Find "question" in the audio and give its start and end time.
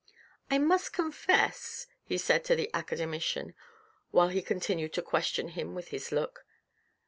5.03-5.49